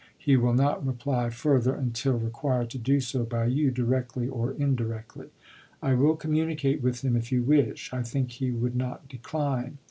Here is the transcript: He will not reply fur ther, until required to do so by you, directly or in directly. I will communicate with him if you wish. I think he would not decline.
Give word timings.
He 0.17 0.35
will 0.35 0.55
not 0.55 0.83
reply 0.83 1.29
fur 1.29 1.59
ther, 1.61 1.75
until 1.75 2.17
required 2.17 2.71
to 2.71 2.79
do 2.79 2.99
so 3.01 3.23
by 3.23 3.45
you, 3.45 3.69
directly 3.69 4.27
or 4.27 4.51
in 4.51 4.75
directly. 4.75 5.27
I 5.79 5.93
will 5.93 6.15
communicate 6.15 6.81
with 6.81 7.05
him 7.05 7.15
if 7.15 7.31
you 7.31 7.43
wish. 7.43 7.93
I 7.93 8.01
think 8.01 8.31
he 8.31 8.49
would 8.49 8.75
not 8.75 9.07
decline. 9.07 9.77